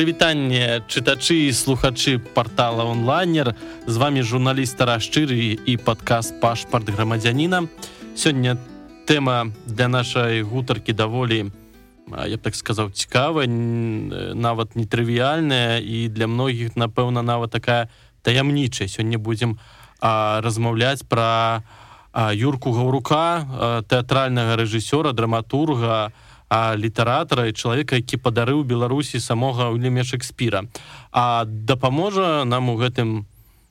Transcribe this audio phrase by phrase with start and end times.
[0.00, 3.52] прывітанне чытачы і слухачы портала онлайнер.
[3.84, 7.68] З вами журналіст старашчыры і падказ пашпарт грамадзяніна
[8.16, 8.56] сёння
[9.04, 11.52] тэма для нашай гутаркі даволі
[12.16, 17.92] я б так сказаў цікавая нават нетрывіяльная і для многіх напэўна нават такая
[18.24, 18.88] таямнічая.
[18.88, 19.60] Сёння будзем
[20.00, 21.60] размаўляць пра
[22.32, 26.16] юрку гаўрука тэатральнага рэжысёра драматурга
[26.50, 30.66] літаратара і чалавека які падарыў беларусі самога ўлеме шекспіра
[31.14, 33.26] а дапаможа нам у гэтым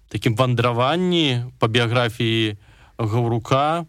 [0.08, 2.56] такім вандраванні па біяграфіі
[2.96, 3.86] гаўрука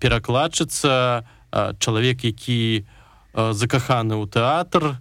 [0.00, 1.24] перакладчыцца
[1.78, 2.88] чалавек які
[3.36, 4.96] закаханы ў тэатр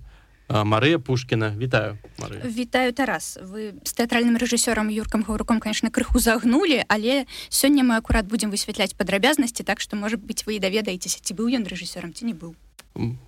[0.46, 1.58] Марыя Пушкіна.
[1.58, 2.46] Вітаю Марыя.
[2.46, 3.40] вітаю Тарас.
[3.42, 8.94] Вы з тэатральным рэжысёрам юркам гаўруком конечно крыху загнулі але сёння мы акурат будзем высвятляць
[8.94, 12.54] падрабязнасці так што можа быць вы і даведаецеся ці быў ён рэжысёрам ці не быў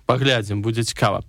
[0.06, 1.22] паглядзім будзе цікава.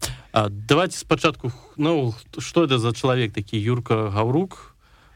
[0.49, 4.75] Давайте спачатку ну что это за чалавек такі юрка гаўрук?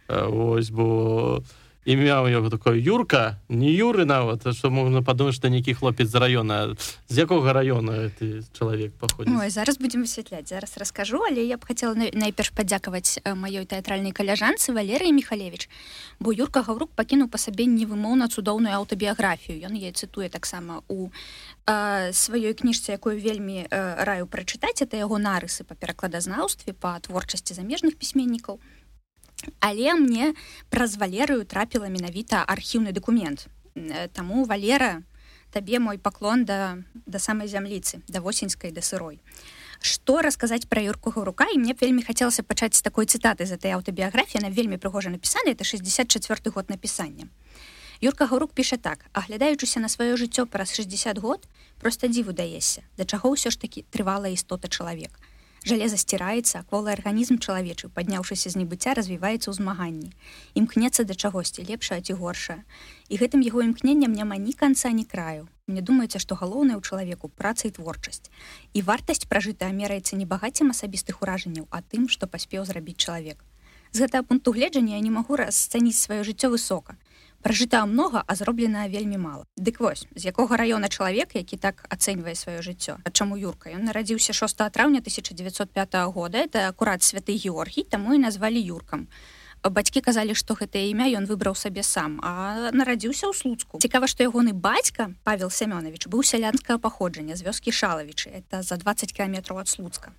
[0.09, 1.43] Ось бо
[1.85, 6.15] імя у яго такое юрка не юры нават что можна падумаць што нейкі хлопец з
[6.15, 6.75] района
[7.07, 9.51] з якога района ты чалавек паходзіць?
[9.51, 15.11] Зараз будем высвятляць зараз раскажу але я б хотела найперш падзякаваць маёй тэатральнай каляжанцы валерый
[15.11, 15.67] михалевич
[16.19, 19.67] бо юрка гаўрук пакінуў па сабе невымоўна цудоўную аўтабіяграфію.
[19.67, 21.11] Ён я цытуе таксама у
[21.65, 28.59] сваёй кніжцы якую вельмі раю прачытаць это яго нарысы па перакладазнаўстве па творчасці замежных пісьменнікаў.
[29.59, 30.35] Але мне
[30.69, 33.47] праз валерыю трапіла менавіта архіўны дакумент.
[34.11, 35.03] Таму валера
[35.51, 39.21] табе мой паклон да да самай зямліцы да восеньскай да сырой.
[39.79, 43.71] Што расказаць пра юрку рука і мне вельмі хацелася пачаць з такой цытаты за этой
[43.71, 47.27] аўтабіяграфіі на вельмі прыгожа напісана это 64 год напісання
[48.03, 51.47] Юрка Гурук піша так, аглядаючыся на сваё жыццё праз 60 год,
[51.79, 55.15] проста дзіву даешся, да чаго ўсё ж такі трывала істота чалавек.
[55.63, 60.11] Жалеза сціраецца, кволы арганізм чалавечы, падняўшыся з небыцця развіваецца ў змаганні.
[60.51, 62.67] Імкнецца да чагосьці лепшае ці горшае.
[63.07, 65.47] І гэтым яго імкненнем няма ні канца ні краю.
[65.71, 68.27] Мне думаеце, што галоўнае ў чалавеку праца і творчасць.
[68.75, 73.39] І вартасць пражытая мераецца не багаццем асабістых уражанняў, а тым, што паспеў зрабіць чалавек.
[73.95, 76.99] З гэтага пункту гледжання я не магу расцаніць сваё жыццё высока
[77.43, 79.45] пражыта многа а зроблена вельмі мала.
[79.59, 82.97] Дык вось з якога раёна чалавек які так ацэньвае сваё жыццё?
[83.03, 83.69] А чаму юрка?
[83.69, 86.39] Ён нарадзіўся 6 траўня 1905 года.
[86.39, 89.07] Это акурат святы георгій таму і назвалі юркам.
[89.63, 93.79] Бацькі казалі што гэтае імя ён выбраў сабе сам а нарадзіўся ў слуцку.
[93.79, 98.43] Цікава што ягоны бацька павел семёнович быў сялянскага паходжання з вёскі шалавічы.
[98.43, 100.11] Это за 20 кіметраў ад слуцка.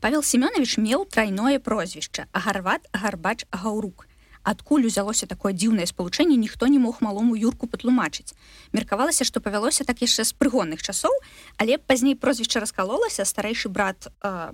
[0.00, 4.09] Павел семёнович меў трайное прозвішча агарват гарбач гаўрук
[4.50, 8.34] адкуль узялося такое дзіўнае спалучэнне ніхто не мог малому юрку патлумачыць.
[8.72, 11.14] Меркавалася што павялося так яшчэ з прыгонных часоў
[11.56, 14.52] але пазней прозвішча раскалолася старэйшы брат э,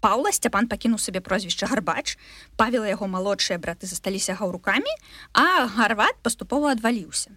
[0.00, 2.16] Паўла сцяпан пакінуў сабе прозвішча гарбач
[2.56, 4.94] павела яго малодшыя браты засталіся гаўрукамі
[5.36, 7.36] а гарват паступова адваліўся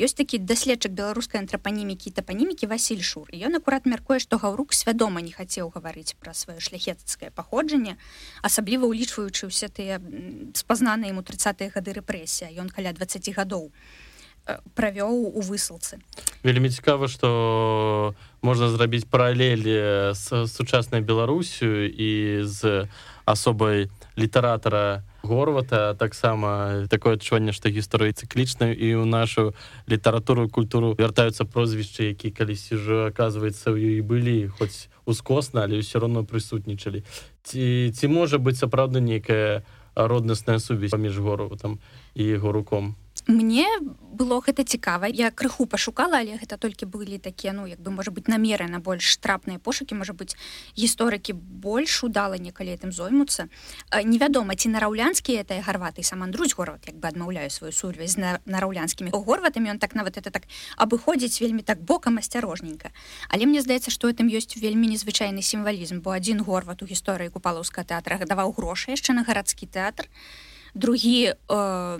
[0.00, 3.28] ёсць такі даследчык беларускай антрапанімікі тапанімікі Васіль шур.
[3.32, 7.98] Ён акурат мяркуе што гаўрук свядома не хацеў гаварыць пра сваё шляхецкае паходжанне
[8.40, 10.00] асабліва ўлічваючы ўсе тыя
[10.56, 12.48] спазнаныя ему 30 гады рэпрэсія.
[12.56, 13.68] Ён каля 20 гадоў
[14.74, 16.02] правёў у высылцы.
[16.42, 22.88] Вельмі цікава што можна зрабіць паралелі з сучаснай беларусю і з
[23.24, 23.86] асобай
[24.18, 29.54] літаратара горвата таксама такое адчуванне што гісторыі цыклічна і ў нашу
[29.88, 36.02] літаратуру культуру вяртаюцца прозвішчы які калісьці ўжо аказваецца ў ёй былі хоць ускосна але ўсё
[36.02, 37.06] роўно прысутнічалі.
[37.46, 39.62] Ці ці можа быць сапраўды нейкая
[39.94, 41.78] роднасная сувязь паміж гору там
[42.14, 42.96] і яго руком
[43.26, 43.66] мне
[44.12, 45.06] было гэта цікава.
[45.06, 48.78] Я крыху пашукала але гэта толькі былі такія ну як бы можа быть намеры на
[48.78, 50.36] больш трапныя пошукі можа быть
[50.76, 53.48] гісторыкі больш удала некалі этим зоймуцца.
[54.04, 59.10] Невядома ці нараўлянскі это гарваты сам андрусь город як бы адмаўляю сваю сувязь на нараўлянскімі
[59.10, 60.42] горватамі он так нават это так
[60.76, 62.90] абыходзіць вельмі так бокам асцярожненька.
[63.28, 67.84] Але мне здаецца что этом ёсць вельмі незвычайны сімвалізм бо адзін горват у гісторыі купалаўска
[67.84, 70.08] тэатра даваў грошы яшчэ на гарадскі тэатр
[70.74, 71.98] другі э,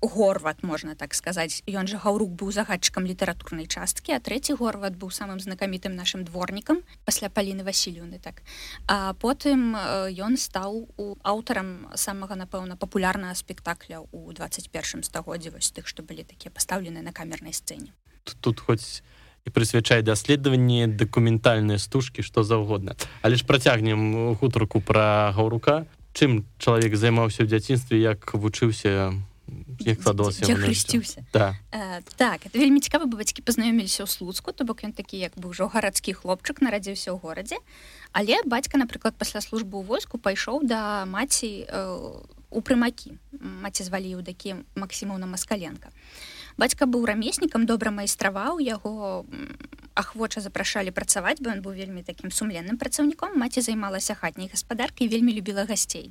[0.00, 1.62] горват можна так сказаць.
[1.66, 6.82] Ён жа гаўрук быў загадчыкам літаратурнай часткі а трэці горват быў самым знакамітым нашим дворнікам
[7.04, 8.42] пасля паліны васілюны так.
[8.86, 9.74] А потым
[10.14, 16.22] ён стаў у аўтарам самага напэўна папулярнага спектакля ў 21 стагоддзе вось тых што былі
[16.22, 17.90] такія пастаўлены на камернай сцэне.
[18.24, 19.02] Тут, тут хоць
[19.48, 22.94] прысвячае даследаванні дакументальныя стужкі што заўгодна.
[23.22, 25.86] Але ж працягнем гутарку пра гаўрука.
[26.12, 29.14] Чым чалавек займаўся ў дзяцінстве як вучыўся
[29.84, 31.56] як хрысціўся да.
[31.72, 35.36] э, так это вельмі цікава бы бацькі пазнаёміліся ў слуцку то бок ён такі як
[35.38, 37.56] бы ўжо гарадскі хлопчык нарадзіўся ў горадзе.
[38.12, 41.78] Але бацька напрыклад пасля службы ў войску пайшоў да маці э,
[42.50, 43.18] у прымакі.
[43.38, 45.92] Маці звалі ў такі Масімаўна маскаленко
[46.58, 49.24] бацька быў рамеснікам добра майстраваў яго
[49.94, 53.38] ахвоча запрашалі працаваць бо ён быў вельмі такім сумленным працаўніком.
[53.38, 56.10] Маці займалася хатняй гаспадаркай вельмі любіла гасцей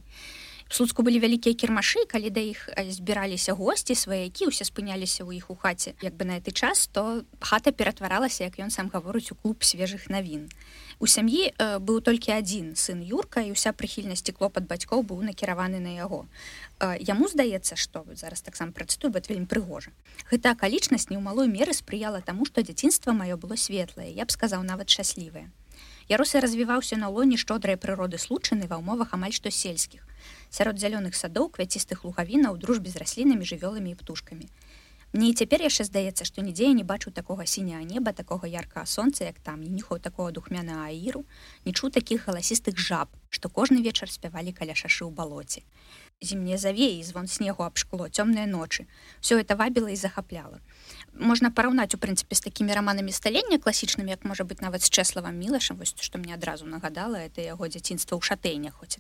[0.69, 5.55] слуцку былі вялікія кірмашы калі да іх збіраліся госці сваякі усе спыняліся ў іх у
[5.55, 9.63] хаце як бы на гэты час то хата ператваралася як ён сам гаворыць у клуб
[9.63, 10.49] свежых навін.
[10.99, 15.79] У сям'і э, быў толькі адзін сын юрка і уся прыхільнасці клопат бацькоў быў накіраваны
[15.79, 16.25] на яго.
[16.79, 19.93] Э, яму здаецца што зараз таксама працытую бат вельмі прыгожа.
[20.31, 24.33] Гэта акалічнасць не ў малой меры спрыяла таму што дзяцінства маё было светлае я б
[24.33, 25.47] сказаў нават шчаслівае.
[26.09, 30.01] Ярусы развіваўся на лоне шчодрай прыроды случаны ва ўмовах амаль што сельскіх
[30.49, 34.47] сярод зялёных садоў квяцістых лугавінаў дружбе з раслінамі жывёламі і птушкамі.
[35.13, 38.85] Мне і цяпер яшчэ здаецца, што нідзе я не бачу такога сіняга неба, такога яркага
[38.85, 41.23] сонца, як там і ніху такого духмяна аіру,
[41.65, 45.61] не чу такіх галасістых жаб, што кожны вечар спявалі каля шашы ў балоце.
[46.21, 48.89] Зімнія завеі звон снегу аб шкло, цёмныя ночы.
[49.21, 50.59] Всё это вабіла і захапляла.
[51.13, 55.37] Можна параўнаць у прынцыпе з такімі раманамі сталення класічнымі як можа быць нават з чэславам
[55.37, 58.97] мілашам што мне адразу нагадала это яго дзяцінства ў шатэйнях хоць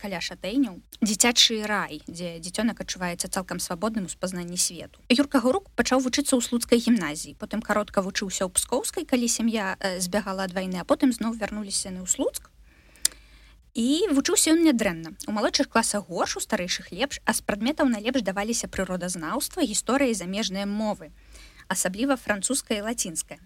[0.00, 5.04] каля шатэйняў дзіцячы рай дзе дзіцёнак адчуваецца цалкам свабодным у спазнанні свету.
[5.12, 7.36] Юрка гурук пачаў вучыцца ў слуцкай гімназіі.
[7.36, 12.00] Потым каротка вучыўся ў пскоўскай калі сям'я збягала ад вайны а потым зноў вярнуліся на
[12.04, 12.48] ў слуцк
[13.74, 15.16] і вучыўся ён нядрэнна.
[15.26, 20.66] У малодшых класах горш у старэйшых лепш а з прадметаў найлепш даваліся прыродазнаўства гісторыі замежныя
[20.66, 21.12] мовы
[21.68, 23.40] асабліва французская лацінская.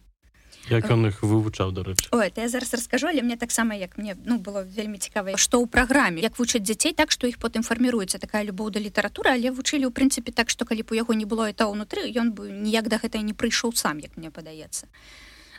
[0.67, 4.17] Як ён іх вывучаў дарэчы О, это я зараз раскажу але мне таксама як мне
[4.25, 8.19] ну было вельмі цікава што ў праграме як вучаць дзяцей так што іх потым фарміруецца
[8.19, 11.23] такая любоў да літаратуры але вучылі ў прынцыпе так што калі б у яго не
[11.23, 14.91] было это ўнутры ён бы ніяк да гэтай не прыйшоў сам як мне падаецца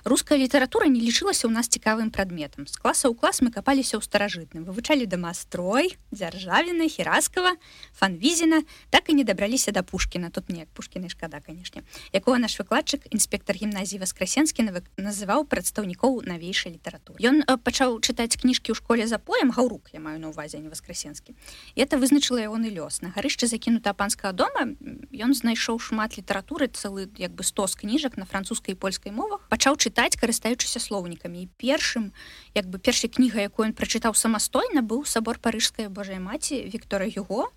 [0.07, 4.03] руская літаратура не лічылася ў нас цікавым прадметам з класа ў клас мы капаліся ў
[4.07, 7.59] старажытным вывучалі дамастрой дзяржавіна хераскава
[7.91, 11.83] фанвізіна так і не дабраліся да пушкіна тут неяк пушкіны шкада канешне
[12.15, 14.63] якога наш выкладчык інспектор гімназіі васкрасенскі
[14.95, 19.51] называў прадстаўнікоў навейшай літаратуры ён пачаў чытаць кніжкі ў школе за поем.
[19.51, 21.35] Гаўрук я маю на увазе не васкрасенскі
[21.75, 23.03] это вызначыла ягоны лёс.
[23.03, 24.71] На гарышчы закінута панскага дома
[25.11, 29.43] ён знайшоў шмат літаратуры цэлы як бы стос кніжак на французскай польскай мовах.
[29.51, 31.49] Пачаў чытаць чытаць карыстаючыся слоўнікамі.
[31.57, 32.13] Першым
[32.53, 37.49] як бы першай кніга якую ён прачытаў самастойна быў сабор парыжская Божай маці Віктора Юго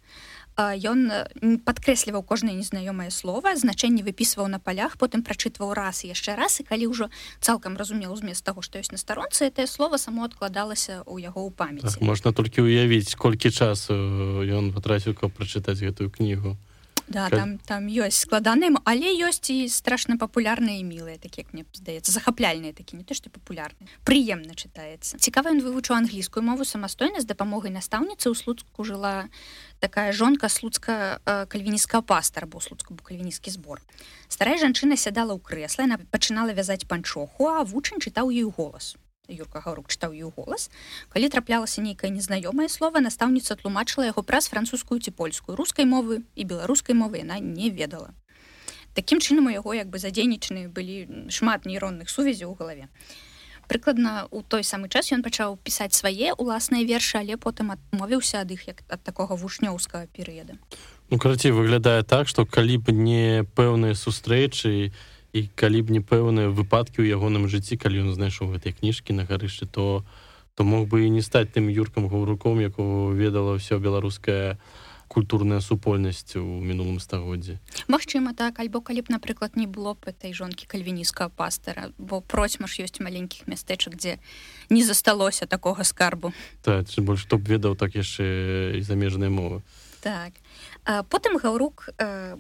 [0.57, 6.61] ён падкрэсліваў кожнае незнаёмае слова значэнне выпісваў на палях потым прачытваў раз яшчэ раз.
[6.61, 7.13] І калі ўжо
[7.45, 11.53] цалкам разумеў змест таго што ёсць на старонцы это слово само адкладалася ў яго ў
[11.53, 11.93] памяці.
[11.93, 13.93] Так, можна толькі ўявіць колькі часу
[14.49, 16.57] ён патраціў каб прачытаць гэтую кнігу
[17.11, 21.67] да там там ёсць складаным але ёсць і страшна папулярныя і мілыя такі як мне
[21.75, 27.19] здаецца захапляльныя такі не то што папулярны прыемна чытаецца цікава ён вывучыў англійскую мову самастойна
[27.19, 29.27] з дапамогай настаўніцы ў слуцку жыла
[29.83, 33.83] такая жонка слуцка кальвіністка пастар бо слуцку бо кальвінісцкі збор
[34.31, 38.95] старая жанчына сядала ў крэсла яна пачынала вязаць панчоху а вучань чытаў ёй голас
[39.31, 40.71] юрка гаўрук чытаў ю голас.
[41.09, 45.57] Калі траплялася нейкае незнаёмае слова настаўніца тлумачыла яго праз французскую ці польскую.
[45.57, 48.13] Рускай мовы і беларускай мовы яна не ведала.
[48.95, 52.89] Такім чынам у яго як бы задзейнічаны былі шмат нейронных сувязяў у галаве.
[53.71, 58.51] Прыкладна у той самы час ён пачаў пісаць свае уласныя вершы але потым адмовіўся ад
[58.51, 60.59] іх як ад такога вучнёўскага перыяда.
[61.11, 64.91] Ну карацей выглядае так што калі б не пэўныя сустрэчы
[65.33, 69.25] і калі б не пэўныя выпадкі ў ягоным жыцці калі ён знайшоў гэтай кніжкі на
[69.25, 70.05] гарышчы то
[70.55, 74.59] то мог бы і не стаць тым юркам гаўруком якого ведала ўсё беларуская
[75.11, 77.59] культурная супольнасць у мінулым стагоддзі.
[77.91, 78.63] Магчыма так.
[78.63, 83.03] Альбо калі б напрыклад не было б этой жонкі кальвіністка пастара бо процьма ж ёсць
[83.03, 84.23] маленькіх мястэчак дзе
[84.71, 86.31] не засталося такога скарбу.
[86.63, 89.67] Так больш што б ведаў так яшчэ і замежныя мовы.
[90.01, 90.33] Так.
[90.87, 92.39] А, потым гаўрук а,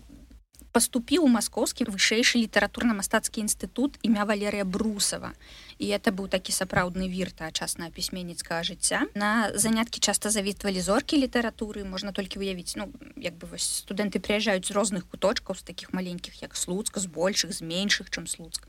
[0.72, 5.32] паступіў у маскоўскі вышэйшы літаратурна-мастацкі інстытут імя валерыя брусава
[5.80, 11.84] і это быў такі сапраўдны вір тагачаснага пісьменніцкага жыцця на заняткі часта завітвалі зоркі літаратуры
[11.84, 12.86] можна толькі выявіць ну
[13.16, 17.52] як бы вось студэнты прыязджаюць з розных куточкаў з такіх маленькіх як слуцка з большых
[17.56, 18.68] з меншых чым слуцк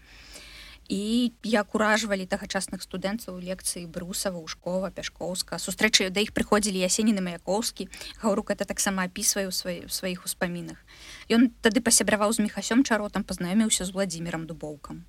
[0.91, 5.55] і як уражвалі тагачасных студэнцаў лекцыі брусава ушкова пяшкоўска.
[5.55, 7.87] Сустрэчы да іх прыходзілі ясеніны маяковскі.
[8.19, 10.83] Гаўрук это таксама апісвае ў сваіх сваіх успамінах.
[11.31, 15.07] Ён тады пасябраваў з мехасём чаротам пазнаёміўся з владимиром дубоўкам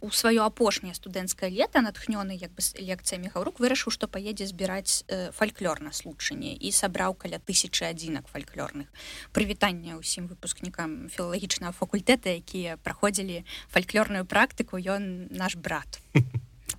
[0.00, 5.80] у сваё апошняе студэнцкае лета натхнёны як бы лекцыямі гаўрук вырашыў што паедзе збіраць фальклор
[5.80, 8.92] на случанне і сабраў каля тысячи адзінак фальклорных
[9.32, 16.00] прывітання ўсім выпускнікам філалагічнага факультэта якія праходзілі фальклорную практыку ён наш брат.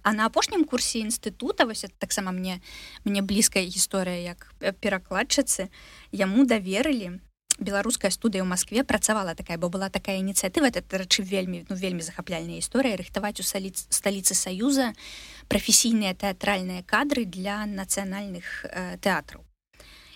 [0.03, 2.61] А на апошнім курсе інстытута вось таксама мне
[3.05, 5.69] мне блізкая гісторыя як перакладчыцы
[6.11, 7.21] яму даверылі
[7.59, 12.01] беларуская студыя ў Маскве працавала такая бо была такая ініцыятыва это рэчы вельмі ну вельмі
[12.01, 14.93] захапляльная гісторыя рыхтаваць у саліц сталіцы саюза
[15.47, 19.43] прафесійныя тэатральныя кадры для нацыянальных э, тэатраў.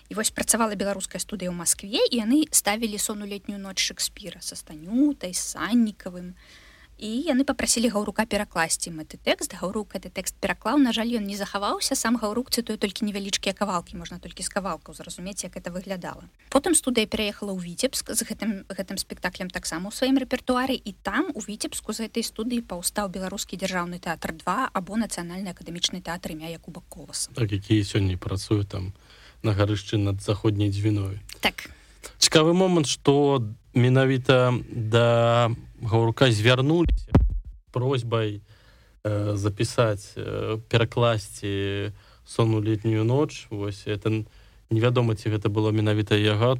[0.08, 4.56] І вось працавала беларуская студыя ў Маскве і яны ставілі сону летнюю ноч шекспіра са
[4.56, 6.67] станютай саннікавым і
[6.98, 9.54] і яны попрасілі гаўрука перакласці мэты тэкст.
[9.54, 10.82] Гаўрук гэты тэкст пераклаў.
[10.82, 11.94] На жаль ён не захаваўся.
[11.94, 13.94] Сам гаўрук цытую толькі невялічкія кавалкі.
[13.96, 16.26] Можна толькі з кавалкаў зразумець як это выглядала.
[16.50, 20.74] Потым студыя пераехала ў віцебск з гэтым гэтым спектаклем таксама ў сваім рэпертуары.
[20.74, 26.02] І там у віцебску з гэтай студыі паўстаў беларускі дзяржаўны тэатр 2 або нацыянальны акадэмічны
[26.02, 27.30] тэатр імя якуба коласа.
[27.38, 28.90] Так, якія сёння працуюць там
[29.46, 31.22] на гарышчы над заходняй дзвіной.
[31.40, 31.70] Так.
[32.18, 37.12] Цікавы момант что менавіта да гаўрука звярнуліся
[37.70, 38.40] просьбай
[39.04, 41.92] э, запісаць э, перакласці
[42.24, 44.24] сону летнюю ноч вось это
[44.70, 46.58] невядома ці гэта было менавіта яго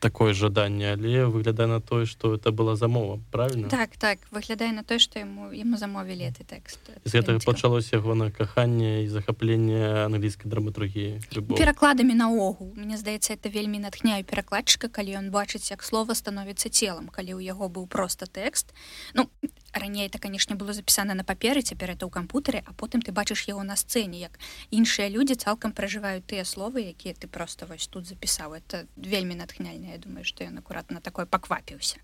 [0.00, 4.84] такое жаданне але выглядае на тое что это была замова правильно так так выглядае на
[4.84, 10.06] тое что ему яму замовілі ты тэкст з гэтага пачалося яго на каханне і захапленне
[10.06, 11.20] англійскай драматургіі
[11.56, 12.72] перакладамі наогул.
[12.76, 17.40] Мне здаецца это вельмі натхняю перакладчыка калі ён бачыць як слова становіцца целам калі ў
[17.46, 18.74] яго быў просто тэкст.
[19.14, 19.28] Ну
[19.72, 23.48] раней это канешне было запісана на паперы цяпер это ў кампутары а потым ты бачыш
[23.48, 24.38] яго на сцэне як
[24.70, 29.92] іншыя людзі цалкам пражываюць тыя словы якія ты просто вось тут запісаў это вельмі натхняльна
[29.92, 31.98] Я думаю што ён акуратна такое паквапіўся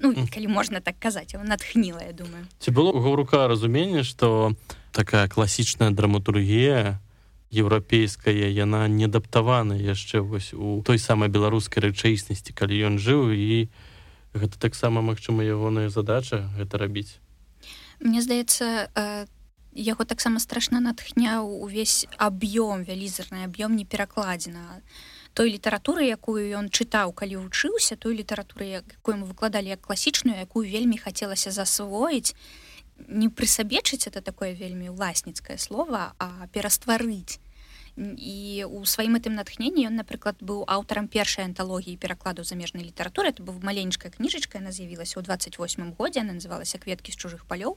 [0.00, 2.46] Ну калі можна так казаць он натхніла я думаю.
[2.62, 4.54] Ці было гаўрука разуменне што
[4.92, 7.02] такая класічная драматургія
[7.50, 13.66] еўрапейская яна не адаптавана яшчэ вось у той самай беларускай рэчаіснасці калі ён жыў і
[13.66, 13.87] у
[14.38, 17.18] гэта таксама магчыма ягоная задача гэта рабіць.
[18.00, 19.26] Мне здаецца э,
[19.74, 24.82] яго таксама страшна натхняў увесь аб'ём вялізарны аб'ём не перакладзена
[25.34, 30.66] той літаратуры якую ён чытаў калі вучыўся той літаратуры якую мы выкладалі як класічную якую
[30.66, 32.34] вельмі хацелася засвоіць.
[33.06, 37.38] Не прысабечыць это такое вельмі ўласніцкае слово а перастварыць
[37.98, 43.42] і у сваім гэтым натхненні ён напрыклад быў аўтарам першай анталогіі перакладу замежнай літаратуры это
[43.42, 47.74] быў маленькая кніжачка яна з'явілася ў 28 годзе она называлася кветкі з чужых палёў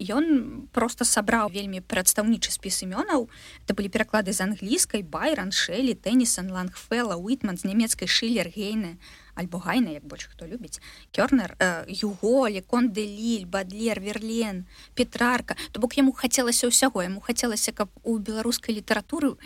[0.00, 3.28] ён просто сабраў вельмі прадстаўнічы спіс імёнаў
[3.64, 8.96] это былі пераклады з англійскай байран шэлі тэнісон лангфела уитман з нямецкай шылер гейны
[9.36, 10.80] альбо гайна як больш хто любіць.
[11.12, 11.54] Кёрнер
[11.86, 14.66] юголі конделіль бадлер верлен
[14.96, 15.54] петрарка.
[15.70, 17.04] То бок яму хацелася ўсяго.
[17.04, 19.36] Яму хацелася каб у беларускай літаратуры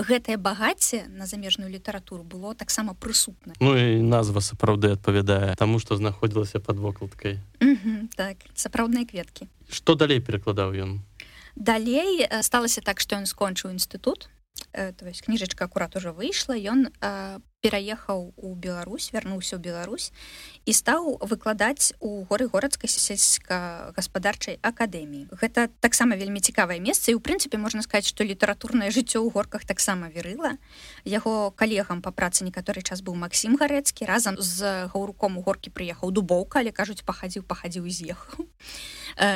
[0.00, 3.52] гэтае багацце на замежную літаратуру было таксама прысутна.
[3.60, 7.36] Ну і назва сапраўды адпавядае таму што знаходзілася под вокладкай.
[8.16, 9.52] Так сапраўдныя кветкі.
[9.68, 11.04] Что далей перакладаў ён?
[11.56, 14.32] Далей сталася так што ён скончыў інстытут.
[14.72, 16.88] То есть кніжачка акурат уже выйшла ён
[17.62, 20.10] пераехаў у Беларусь вярнуўся ў Беларусь
[20.66, 27.22] і стаў выкладаць у горы горадскай сельска-гаспадарчай акадэміі гэта таксама вельмі цікавае месца і у
[27.22, 30.58] прынцыпе можна сказаць што літаратурнае жыццё ў горках таксама верыла
[31.06, 36.10] яго калегам па працы некаторы час быў Масім гарэцкі разам з гаўруком у горкі прыехаў
[36.10, 38.46] дубоўка але кажуць пахадзіў пахадзіў з'ехаў.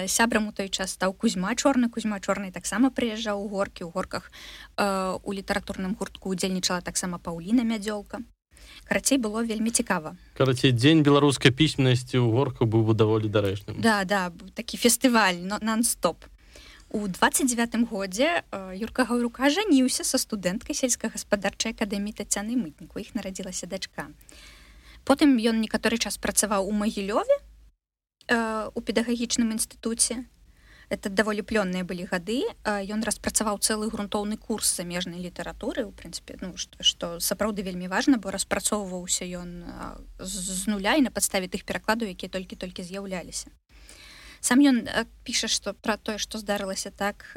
[0.07, 1.89] Сябрам у той час стаў кузьма чорны.
[1.93, 3.85] Кузьма чорнай таксама прыязджаў у горкі.
[3.85, 4.31] Ў горках
[5.23, 8.16] у літаратурным гуртку удзельнічала таксама паўліна мядзёлка
[8.89, 10.17] карацей было вельмі цікава.
[10.39, 13.83] Карацей дзень беларускай пісьменнасці ў горку быў бы даволі дарэчным.
[13.83, 16.25] Да да такі фестываль но нон-стоп.
[16.89, 18.47] У 29 годзе
[18.79, 24.07] юрка гаўрука жаніўся са студэнткай сельскагаспадарчай акадэміі тацяны мытніку іх нарадзілася дачка.
[25.03, 27.37] Потым ён некаторы час працаваў у магілёве
[28.31, 30.27] у педагагічным інстытуце
[30.89, 36.55] это даволі плённыя былі гады ён распрацаваў цэлы грунтоўны курс замежнай літаратуры у прынцыпе ну
[36.57, 39.67] што, што сапраўды вельмі важна бо распрацоўваўся ён
[40.23, 43.51] з нуля і на падставе тых перакладаў якія толькі-толькі з'яўляліся.
[44.41, 44.87] Сам ён
[45.27, 47.35] піша што пра тое што здарылася так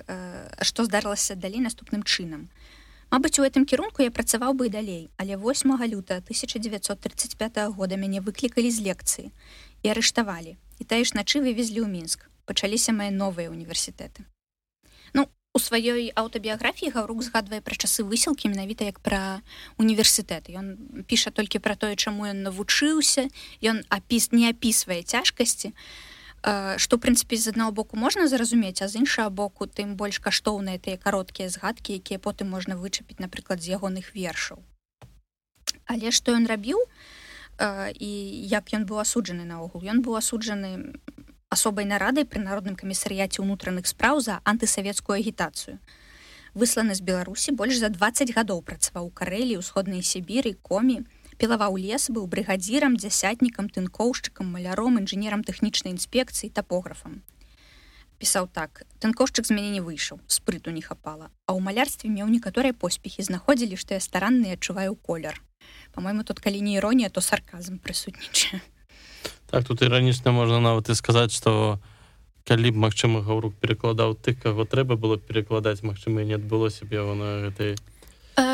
[0.62, 2.53] што здарылася далей наступным чынам.
[3.10, 8.22] Мабыць у гэтым кірунку я працаваў бы і далей але 8 люта 1935 года мяне
[8.22, 9.34] выклікалі з лекцыі
[9.82, 10.62] і арыштавалі.
[10.77, 14.25] І тая ж начы вывезлі ў мінск пачаліся мае новыя універсітэты
[15.13, 19.41] ну у сваёй аўтабіяграфіі гаўрук згадвае пра часы высілкі менавіта як пра
[19.82, 20.50] універсітэт.
[20.53, 20.77] Ён
[21.10, 23.34] піша толькі пра тое чаму ён навучыўся.
[23.65, 25.74] Ён апіс не апісвае цяжкасці.
[26.77, 31.01] Што прынцыпе з аднаго боку можна зразумець а з іншага боку тым больш каштоўныя тыя
[31.01, 34.62] кароткія згадкі якія потым можна вычапіць напрыклад з ягоных вершаў.
[35.89, 36.77] Але што ён рабіў?
[37.60, 38.12] І
[38.48, 39.84] як ён быў асуджаны наогул?
[39.84, 40.96] Ён быў асуджаны
[41.50, 45.79] асобай нарадай пры народным камісарыяце ўнутраных спраў за антысавецкую агітацыю
[46.53, 51.01] высланы з беларусі больш за 20 гадоў працаваў у карэлі ўсходнай сібіры комі
[51.41, 57.22] пілаваў лес быў брыгадзірам дзясятнікам тынкоўшчыкам маляром інжынерам тэхнічнай інспекцыі тапографам
[58.22, 62.77] пісаў так тынкоўшчык з мяне не выйшаў спрыту не хапала а ў малярстве меў некаторыя
[62.77, 65.41] поспехі знаходзілі што я старанны адчуваю колер
[65.98, 68.62] по-мойму тут калі не іронія то сарказм прысутнічае
[69.51, 71.79] так тут іранічна можна нават і сказаць што
[72.46, 77.15] калі б магчыма гаўрук перакладаў ты каго трэба было перакладаць магчыма не адбылося б яго
[77.15, 77.75] на гэтай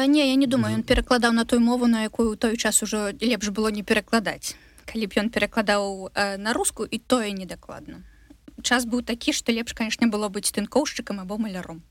[0.09, 3.49] не я не думаю ён перакладаў на той мову на якую той час ужо лепш
[3.49, 8.03] было не перакладаць калі б ён перакладаў на руску і тое недакладна
[8.65, 11.83] час быў такі што лепш канешне было быць тынкоўшчыкам або маляром.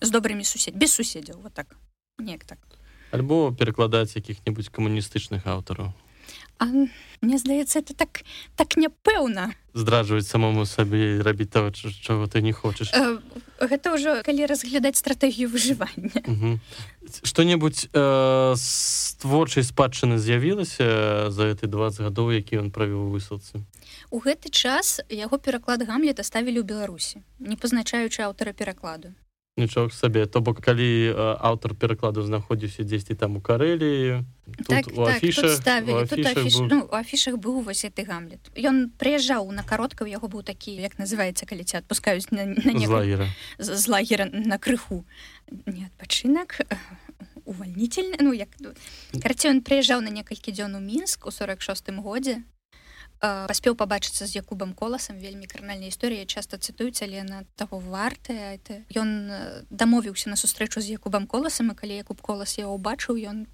[0.00, 1.76] З добрымі сусед без суседзяў вот так
[2.18, 2.58] неяк так.
[3.12, 5.92] Альбо перакладаць якіх-небудзь камуністычных аўтараў
[6.58, 6.66] А,
[7.20, 8.22] мне здаецца это так
[8.56, 9.54] так няпэўна.
[9.72, 12.92] Здраджваць самому сабе рабіць того чаго ты не хочаш.
[12.92, 13.20] Э,
[13.60, 16.60] гэта ўжо калі разглядаць стратэгію выжывання.
[17.22, 23.64] Что-небудзь э, з творчай спадчыны з'явілася за гэты 20 гадоў які ён правіў высылцы?
[24.10, 29.16] У гэты час яго пераклад гамлета ставілі ў беларусі не пазначаючы аўтара перакладу
[29.60, 34.24] нічога сабе то бок калі аўтар перакладу знаходзіўся дзесьці там у карэлі
[34.66, 38.50] так, так, ну, афішах быў вось ты гамлет.
[38.56, 43.28] Ён прыязджаў на кароткаў яго быў такі як называецца калі ці адпускаюць на, на лагера.
[43.58, 45.04] З лагера на крыху.
[45.66, 46.66] Не адпачынак
[47.44, 48.18] увальнительны.
[48.20, 48.50] Ну як
[49.22, 52.42] карці ён прыязджаў на некалькі дзён у мінск у 46 годзе
[53.20, 58.80] паспеў пабачыцца з якубам коласам вельмі кранальная гісторыя часта цытуюць але на таго вартая это
[58.96, 59.12] ён
[59.68, 63.44] дамовіўся на сустрэчу з якубам коласам і калі якуб колас я убачыў ён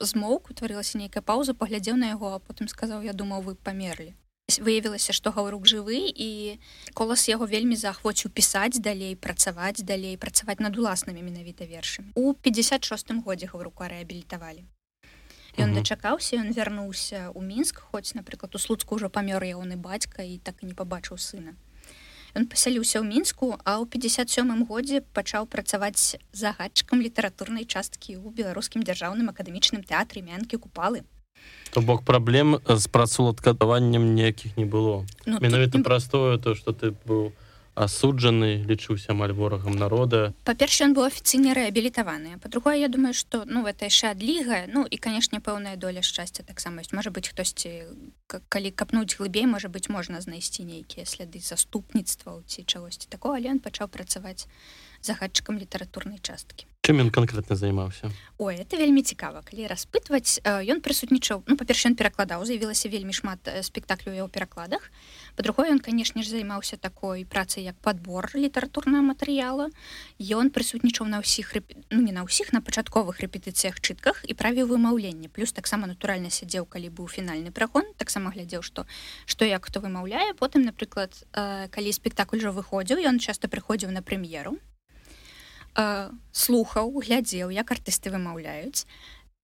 [0.00, 4.16] змоўк утварылася нейкая пауза паглядзеў на яго а потым сказаў я думаў вы памерлі
[4.60, 6.58] выявілася што гаўрук жывы і
[6.94, 12.12] колас яго вельмі заахвоціў пісаць далей працаваць далей працаваць над уласнымі менавіта вершамі.
[12.14, 14.64] У 56 годзе гаўрука рэабілітавалі
[15.60, 20.40] Ён дачакаўся ён вярнуўся ў мінск хоць напрыклад у слуцку ўжо памёр ягоны бацька і
[20.40, 21.52] так і не пабачыў сына.
[22.32, 28.80] Ён пасяліўся ў мінску а ў 57 годзе пачаў працаваць загадчыкам літаратурнай часткі ў беларускім
[28.80, 31.04] дзяржаўным акадэмічным тэатры мянкі купалы
[31.72, 35.06] то бок праблем з працуладкадаваннем ніякіх не было.
[35.26, 35.84] Ну, менавіта тут...
[35.84, 37.32] простое то что ты быў у
[37.74, 40.32] асуджаны лічыўся амаль ворагам народа.
[40.44, 44.96] Па-перша ён быў афіцыйна рэабілітаваны па-другое я думаю что ну это яшчэ адліга ну і
[45.00, 47.88] канешне пэўная доля шчасця таксама ёсць можа быть хтосьці
[48.28, 53.36] калі капнуць глыбей можа быть можна знайсці нейкія сляды заступніцтва ці чагосьці такого.
[53.36, 54.48] Але ён пачаў працаваць
[55.02, 56.66] загадчыкам літаратурнай часткі.
[56.82, 58.10] Чым ён конкретно займаўся?
[58.42, 59.46] Ой это вельмі цікава.
[59.46, 64.90] Калі распытваць ён прысутнічаў ну па-перша ён перакладаў з'явілася вельмі шмат спектаклю яго перакладах.
[65.38, 69.70] По-другое ён канешне ж займаўся такой працай як подбор літаратурнага матэрыяла.
[70.18, 71.70] Ён прысутнічаў на ўсіх рэп...
[71.94, 75.30] ну, не на ўсіх на пачатковых рэпетыцыях чытках і правіў вымаўленне.
[75.30, 78.90] Плюс таксама натуральна сядзеў калі быў фінальны прагон таксама глядзеў што
[79.30, 80.34] што як хто вымаўляе.
[80.34, 84.58] Потым напрыклад калі спектакль ужо выходзіў ён часто прыходзіў на прэм'еру
[85.74, 88.84] слухаў глядзеў як артысты вымаўляюць.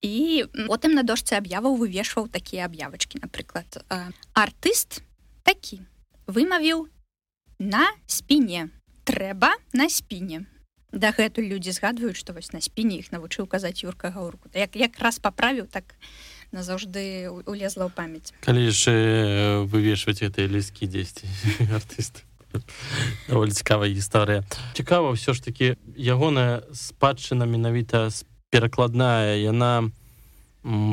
[0.03, 3.19] І потым на дошцы аб'яваў вывешваў такія аб'явачкі.
[3.25, 3.83] Напрыклад
[4.35, 5.03] артыст
[5.43, 5.83] такі.
[6.27, 6.87] Вымавіў
[7.59, 8.71] на спіне.
[9.09, 10.45] Трэба на спіне
[10.93, 14.49] дагэтуль людзі згадваюць што вось на спіне іх навучыў казаць юрка гаурку.
[14.55, 15.97] Як як раз паправіў так
[16.53, 18.33] назаўжды улезла ў памяць.
[18.41, 21.29] Калі яшчэ вывешваць гэтыя ліскі дзесьці
[21.77, 22.28] артысты
[23.29, 24.45] даволі цікавая гісторыя.
[24.75, 28.09] Цікава ўсё ж таки ягоная спадчына менавіта
[28.51, 29.91] перакладная яна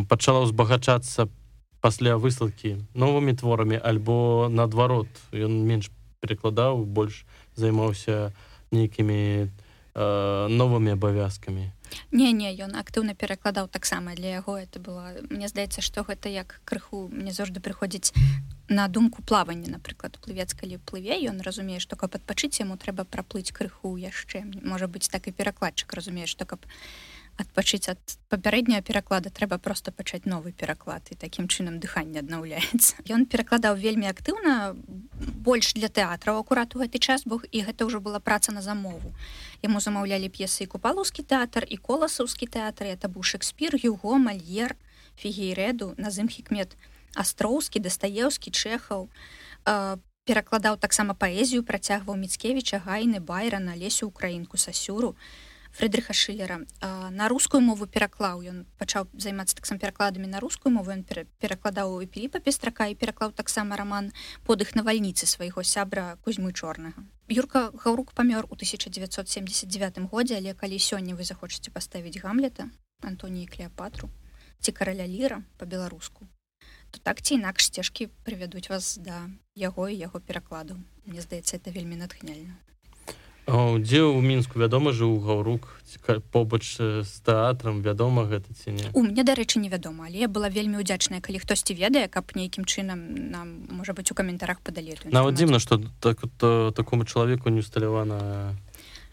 [0.07, 1.27] пачала ўзбагачацца
[1.79, 7.23] пасля высылкі новымі творамі альбо наадварот ён менш перакладаў больш
[7.55, 8.33] займаўся
[8.71, 9.47] нейкімі э,
[10.49, 11.69] новымі абавязкамі
[12.11, 14.57] не не ён актыўна перакладаў таксама для яго.
[14.57, 18.13] Это было мне здаецца што гэта як крыху мне заўжды прыходзіць
[18.69, 23.51] на думку плавання напрыклад плывец калі плыве ён разумее што каб адпачыць яму трэба праплыць
[23.51, 24.45] крыху яшчэ.
[24.63, 26.65] Можа быць так і перакладчык разумее што каб
[27.37, 27.99] адпачыць ад
[28.31, 33.03] папярэдняга пераклада трэба просто пачаць новы пераклад і такім чынам дыханне аднаўляецца.
[33.15, 34.75] Ён перакладаў вельмі актыўна
[35.43, 39.11] больш для тэатраў акурат у гэты час бог і гэта ўжо была праца на замову
[39.65, 44.77] яму замаўлялі п'есы і купалаўскі тэатр і коласаўскі тэатр это быў шекспір юго мальер
[45.17, 46.77] фігейрэду назым хікмет
[47.15, 49.07] астроўскі дастаеўскі чэхаў.
[50.25, 55.15] Перакладаў таксама паэзію працягваў міцкевіча гайны байра на лесю украінку сасюру
[55.75, 56.61] фрыдрыха шылера
[57.11, 58.41] на рускую мову пераклаў.
[58.47, 60.95] Ён пачаў займацца таксам перакладамі на рускую мову.
[60.95, 61.03] Ён
[61.39, 64.11] перакладаў у піліпа пестрака і пераклаў таксама роман
[64.47, 67.03] подых навальніцы свайго сябра кузьмы чорнага.
[67.27, 72.69] Юрка гаўрук памёр у 1979 годзе але калі сёння вы захочаце паставіць гамлета
[73.01, 74.09] антоніі клеапатру
[74.61, 76.27] ці караля ліра по-беларуску
[76.91, 80.77] то так ці інакш сцежкі прывядуць вас да яго і яго перакладу.
[81.05, 82.55] Мне здаецца это вельмі натхняльна
[83.45, 85.77] дзе ў мінску вядома жыў гаўрук?
[86.33, 88.89] Побач з тэатрам вядома гэта ці не?
[88.93, 93.05] У мне дарэчы невядома але я была вельмі удзячная калі хтосьці ведае каб нейкім чынам
[93.31, 98.57] нам можа быть у каментарах падалі нават дзіўна што так то такому чалавеку не усталявана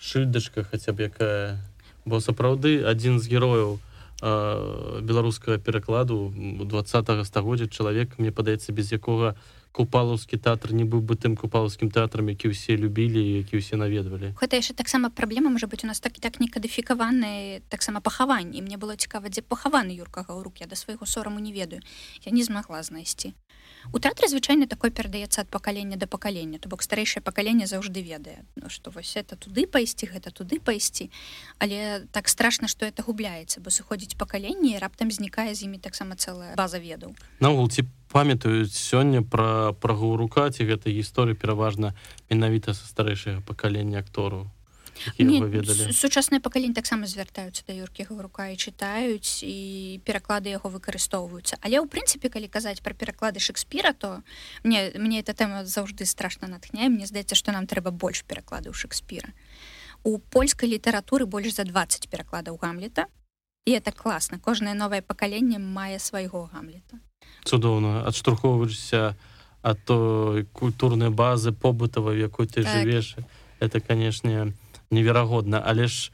[0.01, 1.61] шыльдачка хаця б якая.
[2.05, 3.79] Бо сапраўды адзін з герояў
[4.23, 6.33] беларускага перакладу
[6.66, 11.89] два стагоддзя чалавек мне падаецца без якога у купалаўскі тэатр не быў бы тым купалаўскім
[11.91, 16.01] тэатрам які ўсе любілі які ўсе наведвалі гэта яшчэ таксама праблема можа быть у нас
[16.01, 20.61] так і так не кадыфікаваны таксама пахаванні мне было цікава дзе пахаваны юркага ў рук
[20.61, 21.83] я да свайго сораму не ведаю.
[22.23, 23.35] Я не змагла знайсці
[23.91, 28.47] у тэатры звычайна такой перадаецца ад пакалення да пакалення то бок старэйшае пакаленне заўжды ведае
[28.55, 31.11] ну, што вось это туды пайсці гэта туды пайсці
[31.59, 36.55] але так страшна што это губляецца бо сыходзіць пакаленне раптам знікае з імі таксама цэлая
[36.55, 41.96] база ведаў наогул ці памятаюць сёння пра пра гаўрука ці гэта гісторыі пераважна
[42.31, 44.48] менавіта са старэйшага пакалення актору
[45.92, 51.59] сучасныя пакаленні таксама звяртаюцца да юркі гаўрука і чытаюць і пераклады яго выкарыстоўваюцца.
[51.64, 54.22] Але ў прынцыпе калі казаць пра пераклады шекспіра то
[54.62, 56.88] мне мне эта тэма заўжды страшна натхняе.
[56.88, 59.33] Мне здаецца што нам трэба больш перакладаў шекспіра.
[60.05, 63.07] У польскай літаратуры больш за 20 перакладаў гамлета.
[63.64, 64.38] І это класна.
[64.38, 66.98] Кожнае новае пакаленне мае свайго гамлета
[67.45, 69.17] цудоўна адштурхоўваешся
[69.63, 72.73] ад той культурнай базы побытавай якой ты так.
[72.73, 73.17] жывеш.
[73.61, 74.53] Это канешне
[74.91, 75.63] неверагодна.
[75.65, 76.11] Але ж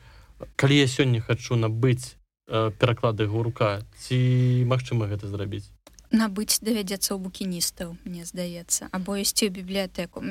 [0.56, 2.16] калі я сёння хачу набыць
[2.46, 5.72] э, пераклады гурка ці магчыма гэта зрабіць
[6.10, 10.24] набыць давядзецца ў букіністаў мне здаецца або ісці ў бібліятэку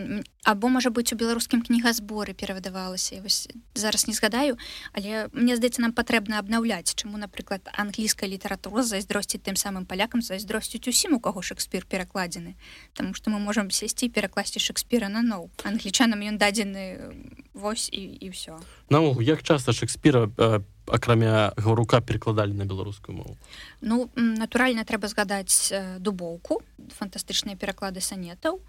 [0.47, 4.57] або можа быць у беларускім кнігазборы перавыдавалася вось зараз не згадаю
[4.93, 10.87] але мне здаецца нам патрэбна абнаўляць чаму напрыклад англійская літаратура зайздросціць тым самым палякам зайздросціць
[10.87, 12.55] усім у каго шекспір перакладзены.
[12.93, 15.49] Таму што мы можам сесці перакласці шекспіра на ноў.
[15.63, 17.13] Англічанам ён дадзены
[17.53, 18.59] вось і, і ўсё
[18.89, 23.37] наогул як часта шекспіра по акрамя гаўрука перакладалі на беларускую мову?
[23.81, 26.61] Ну натуральна трэба згадаць дубоўку
[26.99, 28.61] фантастычныя пераклады санетаў і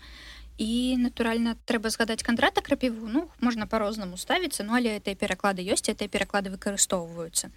[0.59, 6.09] натуральна трэба згадаць кандрата крапіву ну можна по-рознаму ставіцца ну але этой пераклады ёсць этой
[6.09, 7.51] пераклады выкарыстоўваюцца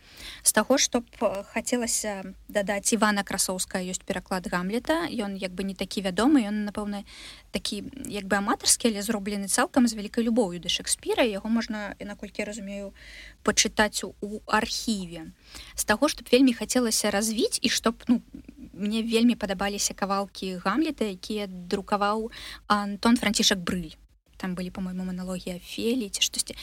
[0.44, 1.04] з таго што
[1.54, 7.04] хацелася дадаць ивана красоўская ёсць пераклад гамлета ён як бы не такі вядомы ён напэўна
[7.52, 11.24] такі як бы аматарскі але зроблены цалкам з вялікай любоўю да шекспіра.
[11.24, 12.94] Яго можна і наколькі разумею
[13.44, 15.32] пачытаць у архіве
[15.76, 18.22] з таго чтоб вельмі хацелася развіць і чтоб ну
[18.74, 22.32] мне вельмі падабаліся кавалкі гамлета якія друкаваў
[22.67, 23.97] антон францішак брыль.
[24.38, 26.56] Там былі по-мойму маналогія фелі ці штосьці.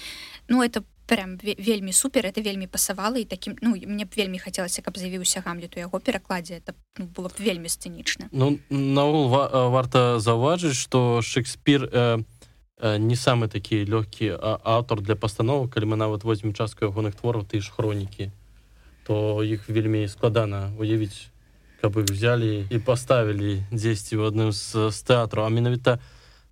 [0.49, 4.83] Ну это прям вельмі супер это вельмі пасавала і таким ну мне б вельмі хацелася
[4.83, 6.61] каб з'явіўся гамлету яго перакладзе.
[6.61, 8.29] Это ну, было б вельмі сцэнічна.
[8.33, 12.23] Ну наогул ва варта заўважыць что шекспир э,
[12.79, 15.69] э, не самы такі лёгкі аўтар для пастановы.
[15.69, 18.31] Калі мы нават возьмем частку ягоных твораў ты ж хронікі
[19.09, 21.33] то іх вельмі складана уявіць
[21.81, 25.47] каб іх взяли і поставілі дзесьці ў адным з, з тэатру.
[25.47, 25.99] А менавіта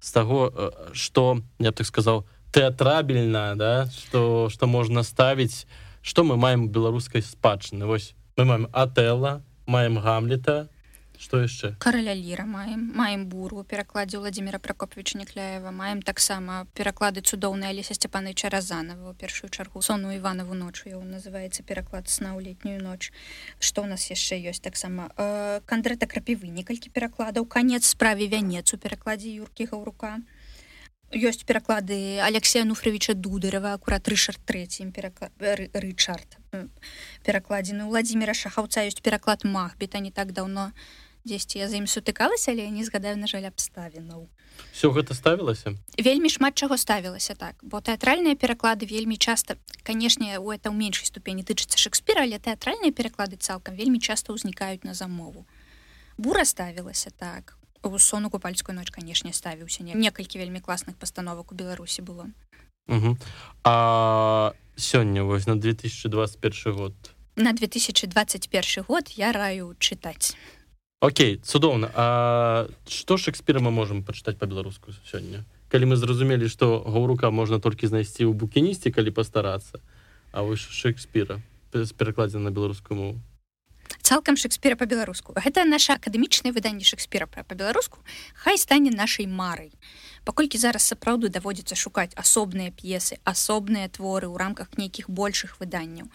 [0.00, 5.66] з таго что я так сказал тэатрабельна да что что можна ставіць
[6.02, 7.86] что мы маем беларускай спадчыны.
[7.86, 10.68] Вось мы маем атэла маем гамлета
[11.18, 17.70] что яшчэ караля ліра маем маем буру перакладзе владимира прокопвича некляева маем таксама пераклады цудоўныя
[17.70, 23.12] алеся сцяпановича разанова першую чаргу сону иванову ночу его называется пераклад сна ў летнюю ноч
[23.60, 28.78] что у нас яшчэ ёсць таксама э, кандрета крапівы некалькі перакладаў канец справе вянец у
[28.78, 30.20] перакладзе юркі гаўрука
[31.14, 36.38] ёсць пераклады алексея нуфревича дударева акурат рышард третьим пераклад рычард
[37.24, 42.54] перакладзены владимира шахаўца ёсць пераклад махбіта не так давно у дзесьці я за ім сутыкалася
[42.54, 44.30] але не згадаю на жаль абставінаў.
[44.72, 45.74] Все гэта ставілася?
[45.98, 47.58] Вельмі шмат чаго ставілася так.
[47.62, 52.94] Бо тэатральныя пераклады вельмі часта канешне у это ў меншай ступені тычыцца шекспіра але тэатральныя
[52.94, 55.44] пераклады цалкам вельмі часта ўзнікаюць на замову.
[56.16, 57.58] Бура ставілася так.
[57.82, 59.84] У сону купальскую ноч канешне ставіўся.
[59.84, 62.30] Не некалькі вельмі класных пастановак у беларусі было.
[62.88, 63.18] Угу.
[63.64, 66.94] а сёння вось на 2021 год?
[67.36, 70.36] На 2021 год я раю чытаць
[71.00, 77.28] Окей цудоўна А што шекспіра мы можемм пачытаць па-беларуску сёння калі мы зразумелі што гаўрука
[77.30, 79.84] можна толькі знайсці ў букінісці калі пастарацца
[80.32, 83.20] А вось шекспіра з перакладзе на беларускую мову
[84.06, 87.98] цалкам шекспіра па-беларуску гэта наша акадэмічнае выданне шекспіра па-беларуску
[88.38, 89.74] хай стане нашай марай
[90.26, 96.10] паколькі зараз сапраўды даводзіцца шукаць асобныя п'есы асобныя творы ў рамках нейкіх большых выданняў.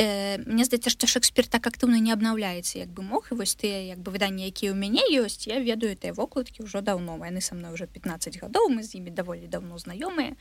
[0.00, 3.84] Э, мне здаецца што шекспір так актыўна не абнаўляецца як бы мог і вось тыя
[3.92, 7.20] як бы выданні якія ў мяне ёсць я ведаю тыя вокладкі ўжо даўно.
[7.20, 10.32] Яны са мной уже 15 гадоў мы з імі даволі даўно знаёмыя.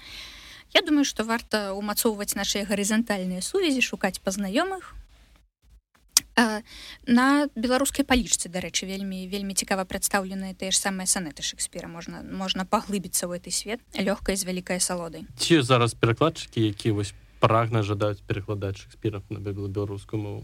[0.72, 4.96] Я думаю што варта ўмацоўваць нашыя гарызантальныя сувязі шукаць пазнаёмых
[7.08, 12.66] на беларускай палічцы дарэчы вельмі вельмі цікава прадстаўленыя тыя ж самыя санеты шекспіра можна можна
[12.66, 15.28] паглыбіцца ў гэты свет лёгкай з вялікай асалодай.
[15.38, 20.44] Ці зараз перакладчыкі якія вось прагна жадаюць перакладаць шекспіра на беларускую мову?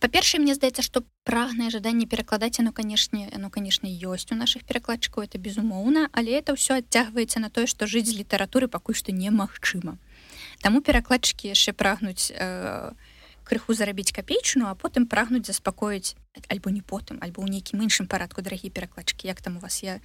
[0.00, 5.28] Па-першае мне здаецца што прагнае жаданне перакладаць оно канешне оно канешне ёсць у наших перакладчыкаў
[5.28, 10.00] это безумоўна але это ўсё адцягваецца на тое што жыць з літаратуры пакуль што немагчыма.
[10.64, 12.96] Таму перакладчыкі яшчэ прагнуць э,
[13.50, 16.14] крыху зарабіць капейчыну а потым прагнуць заспакоіць
[16.46, 19.26] альбо не потым альбо ў нейкім іншым парадку дарагі перакладчыкі.
[19.26, 19.82] Як там у вас?
[19.82, 19.98] Я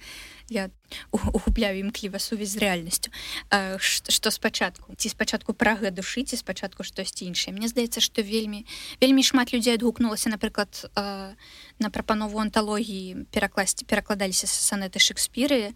[0.50, 0.70] я
[1.14, 3.14] угубляю імкліва сувязь з рэальнасцю.
[3.78, 4.94] Што спачатку?
[4.98, 7.54] Ці спачатку прага душыць і спачатку штосьці іншае.
[7.54, 8.66] Мне здаецца што вельмі
[8.98, 10.90] вельмі шмат людзей адгукнулася напрыклад
[11.78, 15.70] на прапанову анталогіі перакласці перакладаліся санеты шекспіры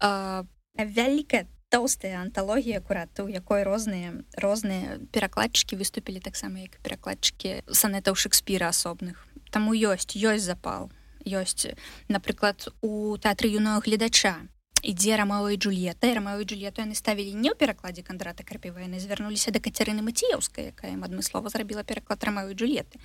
[0.00, 8.68] вялікая тоўстая анталогія акурат у якой розныя розныя перакладчыкі выступілі таксама як перакладчыкі санетаў шекспіра
[8.68, 10.90] асобных таму ёсць ёсць запал.
[11.22, 11.70] Ёсць
[12.08, 14.42] напрыклад у тэатры юного гледача
[14.82, 18.98] ідзе рамао і Джульета рамао і Джульету яны ставілі не ў перакладзе кандрата карпіва яны
[18.98, 22.98] звярнуліся да кацярыны маціеўскай якая ім адмыслова зрабіла пераклад рамао і Джульеты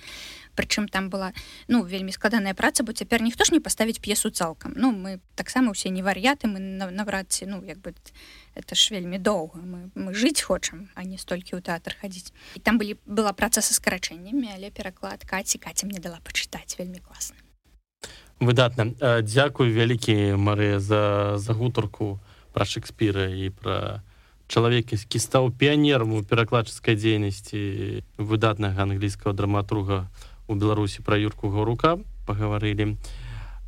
[0.58, 1.30] прычым там была
[1.70, 5.70] ну вельмі складаная праца бо цяпер ніхто ж не паставіць п'есу цалкам ну мы таксама
[5.70, 6.58] ўсе не вар'яты мы
[6.90, 7.94] наврад ці ну як бы
[8.58, 12.60] это ж вельмі доўга мы, мы жыць хочам а не столькі ў тэатр хадзіць і
[12.60, 17.38] там былі была праца са скарачэннямі але пераклад каці каця мне дала пачытаць вельмі класна
[18.40, 18.94] выдатна.
[19.22, 22.18] Дзякуй вялікі Марыя за за гутарку
[22.52, 24.02] пра шекспіра і пра
[24.48, 30.08] чалавек які стаў піянерам у перакладчыцкай дзейнасці выдатнага англійскага драматруга
[30.46, 32.96] у беларусі пра юрку гаўрука пагаварылі.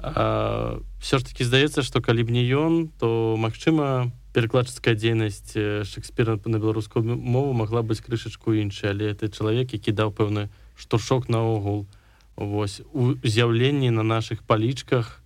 [0.01, 5.53] Все ж таки здаецца што калі б не ён то магчыма перакладчыцкая дзейнасць
[5.85, 11.29] шекспіра на беларускую мову могла быць крышачку іншай але ты чалавек які даў пэўны штуршок
[11.29, 12.00] наогул у
[12.37, 15.21] вось у з'яўленні на наших палічках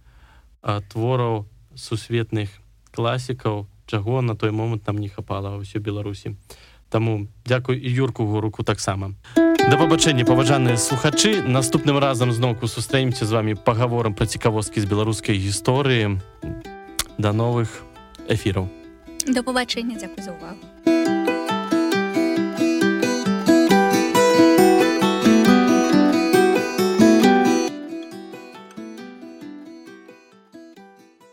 [0.89, 2.49] твораў сусветных
[2.91, 6.37] класікаў чаго на той момант нам не хапала ўсё беларусі.
[6.89, 9.15] Таму дзякуй і юрку руку таксама.
[9.37, 11.43] Да пабачэння паважаныя слухачы.
[11.43, 16.21] Наступным разам зноўку сустраімся з вами пагаворам пра цікавосткі з беларускай гісторыі.
[17.19, 17.83] Да новых
[18.29, 18.69] эфіраў.
[19.27, 20.74] Да пабачэння дзякуй за увагу